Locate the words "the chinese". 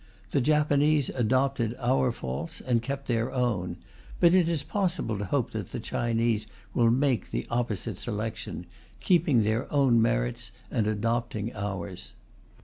5.71-6.47